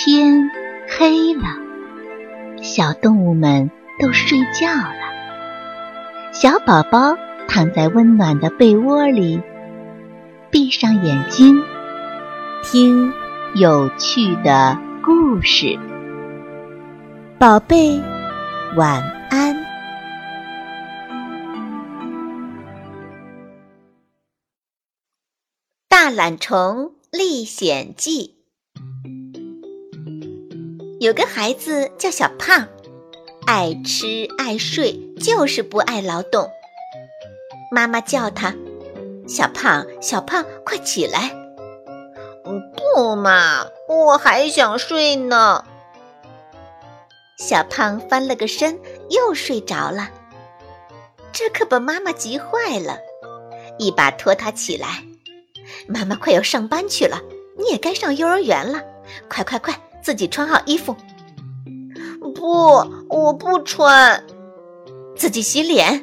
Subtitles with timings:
[0.00, 0.48] 天
[0.96, 1.42] 黑了，
[2.62, 6.30] 小动物们都睡觉了。
[6.32, 7.16] 小宝宝
[7.48, 9.42] 躺在温暖的被窝里，
[10.52, 11.60] 闭上眼睛，
[12.62, 13.12] 听
[13.56, 15.76] 有趣的故事。
[17.36, 18.00] 宝贝，
[18.76, 19.56] 晚安。
[25.88, 28.36] 《大懒虫历险记》
[31.00, 32.66] 有个孩子叫小胖，
[33.46, 36.50] 爱吃爱睡，就是不爱劳动。
[37.70, 38.52] 妈妈叫他
[39.28, 41.36] ：“小胖，小胖，快起来
[42.74, 45.64] ！”“不嘛，我还想睡呢。”
[47.38, 50.10] 小胖翻了个身，又睡着了。
[51.32, 52.98] 这可把妈妈急坏了，
[53.78, 55.04] 一把拖他起来。
[55.86, 57.20] 妈妈快要上班去了，
[57.56, 58.82] 你也该上幼儿园了，
[59.28, 59.80] 快快快！
[60.08, 60.96] 自己穿好衣服，
[62.34, 64.24] 不，我不穿。
[65.14, 66.00] 自己洗脸，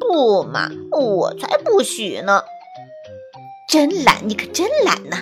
[0.00, 2.42] 不嘛，我才不许呢。
[3.68, 5.18] 真懒，你可真懒呐！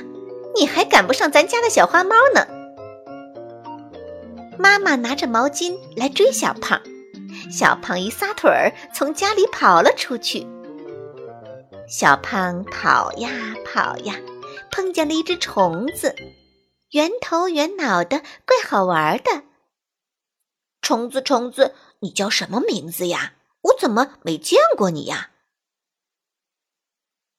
[0.57, 2.47] 你还赶不上咱家的小花猫呢。
[4.59, 6.81] 妈妈拿着毛巾来追小胖，
[7.53, 10.47] 小胖一撒腿儿，从家里跑了出去。
[11.87, 13.29] 小胖跑呀
[13.67, 14.15] 跑呀，
[14.71, 16.15] 碰见了一只虫子。
[16.91, 19.45] 圆头圆脑的，怪好玩的。
[20.81, 23.35] 虫子，虫子，你叫什么名字呀？
[23.61, 25.31] 我怎么没见过你呀？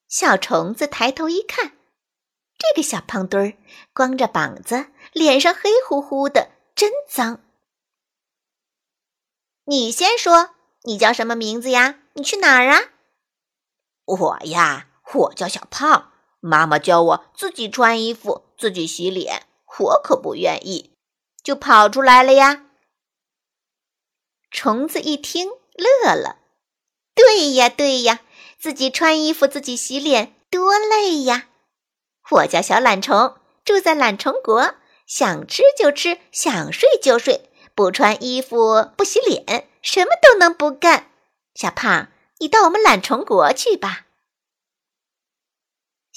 [0.07, 1.77] 小虫子抬头一看，
[2.57, 3.57] 这个小胖墩儿
[3.93, 7.41] 光着膀子，脸上黑乎乎的，真脏。
[9.65, 11.99] 你先说，你叫什么名字呀？
[12.13, 12.91] 你去哪儿啊？
[14.05, 16.08] 我呀，我叫小胖。
[16.39, 19.43] 妈妈教我自己穿衣服，自己洗脸，
[19.79, 20.91] 我可不愿意，
[21.43, 22.65] 就跑出来了呀。
[24.51, 26.37] 虫子一听乐了，
[27.13, 28.21] 对呀对呀，
[28.57, 31.49] 自己穿衣服，自己洗脸，多累呀！
[32.31, 34.75] 我叫小懒虫，住在懒虫国，
[35.05, 41.11] 想吃就吃，想睡就睡，不穿衣服，不洗脸，什么都能不干。
[41.53, 42.09] 小胖，
[42.39, 44.05] 你到我们懒虫国去吧。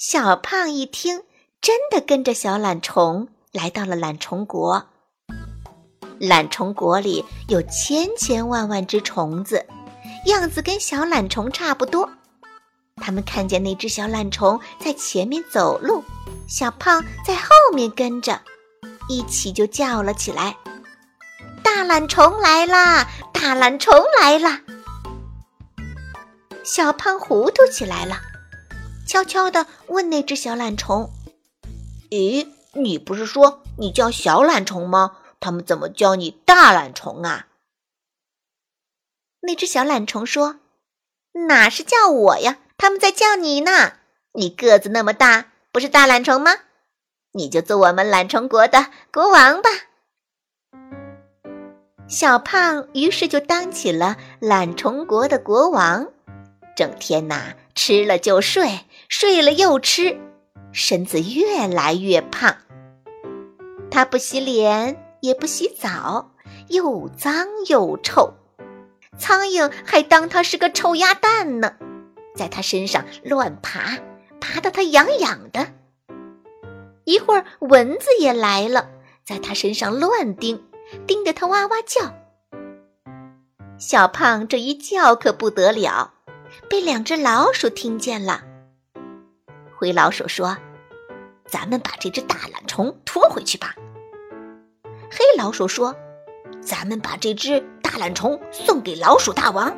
[0.05, 1.23] 小胖一听，
[1.61, 4.89] 真的跟着小懒虫来到了懒虫国。
[6.19, 9.65] 懒虫国里有千千万万只虫子，
[10.25, 12.09] 样子跟小懒虫差不多。
[12.97, 16.03] 他们看见那只小懒虫在前面走路，
[16.49, 18.41] 小胖在后面跟着，
[19.07, 20.57] 一起就叫了起来
[21.63, 23.07] ：“大懒虫来啦！
[23.31, 24.59] 大懒虫来啦！”
[26.61, 28.17] 小胖糊涂起来了。
[29.05, 31.11] 悄悄地问那只小懒虫
[32.09, 35.17] ：“咦，你不是说你叫小懒虫吗？
[35.39, 37.47] 他们怎么叫你大懒虫啊？”
[39.41, 40.59] 那只小懒虫说
[41.47, 42.59] ：“哪是叫我呀？
[42.77, 43.93] 他们在叫你呢。
[44.33, 46.51] 你个子那么大，不是大懒虫吗？
[47.33, 49.69] 你就做我们懒虫国的国王吧。”
[52.07, 56.12] 小胖于是就当起了懒虫国的国王，
[56.75, 58.79] 整天呐吃了就睡。
[59.09, 60.19] 睡了又吃，
[60.71, 62.57] 身子越来越胖。
[63.91, 66.31] 他不洗脸，也不洗澡，
[66.69, 68.33] 又脏又臭。
[69.19, 71.75] 苍蝇还当他是个臭鸭蛋呢，
[72.35, 73.99] 在他身上乱爬，
[74.41, 75.67] 爬得他痒痒的。
[77.03, 78.89] 一会儿蚊子也来了，
[79.23, 80.63] 在他身上乱叮，
[81.05, 82.15] 叮得他哇哇叫。
[83.77, 86.13] 小胖这一叫可不得了，
[86.69, 88.43] 被两只老鼠听见了。
[89.75, 90.57] 灰老鼠说
[91.45, 93.75] ：“咱们把这只大懒虫拖回去吧。”
[95.11, 95.95] 黑老鼠说
[96.61, 99.77] ：“咱们把这只大懒虫送给老鼠大王。”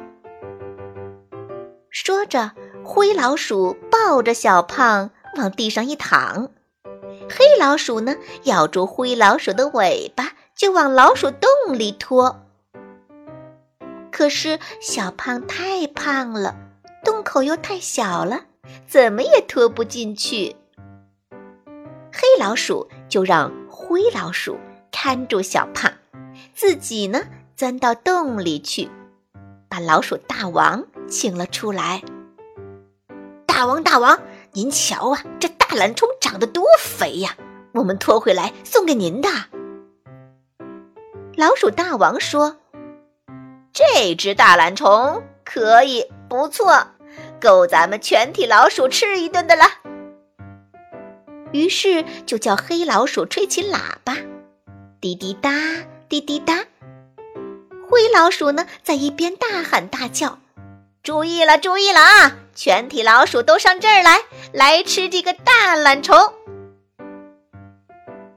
[1.90, 2.52] 说着，
[2.84, 6.50] 灰老鼠抱着小胖往地上一躺，
[7.30, 12.42] 黑老鼠呢咬住灰老鼠的尾巴就往老鼠洞里拖。
[14.12, 16.56] 可是小胖太胖了，
[17.06, 18.42] 洞口又太小了。
[18.88, 20.56] 怎么也拖不进去，
[22.12, 24.58] 黑老鼠就让灰老鼠
[24.92, 25.94] 看住小胖，
[26.56, 27.22] 自己呢
[27.56, 28.90] 钻到洞里去，
[29.70, 32.02] 把老鼠大王请了出来。
[33.46, 34.20] 大王，大王，
[34.54, 37.38] 您瞧啊，这大懒虫长得多肥呀！
[37.74, 39.30] 我们拖回来送给您的。
[41.36, 42.58] 老鼠大王说
[43.72, 46.88] ：“这只大懒虫可以，不错。”
[47.46, 49.66] 够咱们全体老鼠吃一顿的了。
[51.52, 54.18] 于是就叫黑老鼠吹起喇叭，
[55.00, 55.52] 滴滴答，
[56.10, 56.66] 滴滴答。
[57.88, 60.40] 灰老鼠呢，在一边大喊大叫
[61.04, 62.36] ：“注意了，注意了啊！
[62.56, 64.22] 全体老鼠都上这儿来，
[64.52, 66.18] 来吃这个大懒虫。”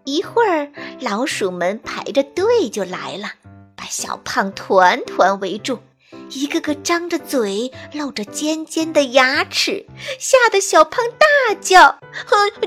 [0.04, 0.70] 一会儿，
[1.00, 3.32] 老鼠们排着队就来了，
[3.74, 5.80] 把小胖团团围住，
[6.30, 9.86] 一个个张着嘴，露着尖尖的牙齿，
[10.18, 11.98] 吓得小胖大叫：“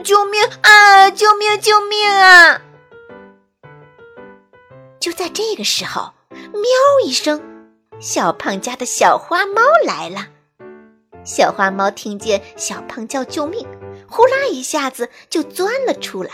[0.03, 1.09] 救命啊！
[1.11, 1.59] 救命！
[1.59, 2.61] 救命啊！”
[4.99, 6.63] 就在这个时候，喵
[7.05, 7.41] 一声，
[7.99, 10.27] 小胖家的小花猫来了。
[11.23, 13.67] 小花猫听见小胖叫救命，
[14.09, 16.31] 呼啦一下子就钻了出来。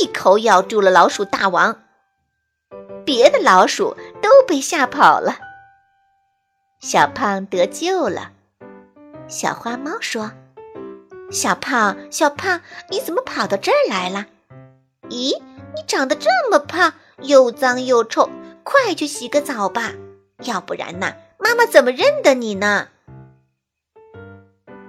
[0.00, 1.82] 一口咬住了老鼠大王，
[3.04, 5.36] 别的老鼠都被吓跑了。
[6.82, 8.32] 小胖得救了。
[9.28, 10.32] 小花猫说
[11.30, 14.26] ：“小胖，小胖，你怎么跑到这儿来了？
[15.08, 15.40] 咦，
[15.76, 18.28] 你长得这么胖，又脏又臭，
[18.64, 19.92] 快去洗个澡吧，
[20.42, 22.88] 要不然呐，妈妈怎么认得你呢？”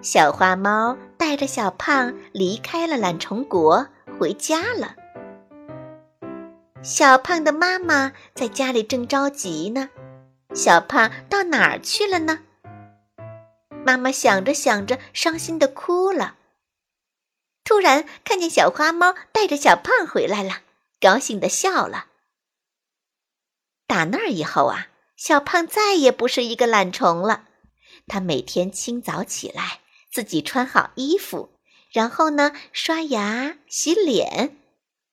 [0.01, 3.87] 小花猫带着小胖离开了懒虫国。
[4.19, 4.95] 回家了，
[6.83, 9.89] 小胖的妈妈在家里正着急呢。
[10.55, 12.43] 小胖到哪儿去了呢？
[13.85, 16.37] 妈妈想着想着，伤心的哭了。
[17.63, 20.61] 突然看见小花猫带着小胖回来了，
[21.01, 22.05] 高兴的笑了。
[23.87, 27.47] 打那儿以后啊，小胖再也不是一个懒虫了。
[28.07, 29.79] 他每天清早起来，
[30.11, 31.49] 自己穿好衣服。
[31.91, 34.57] 然后呢，刷牙、洗脸，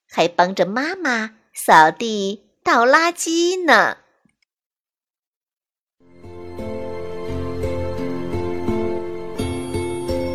[0.08, 3.98] 还帮着妈妈扫地、倒垃圾呢。